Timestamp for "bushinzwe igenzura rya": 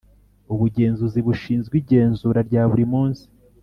1.27-2.63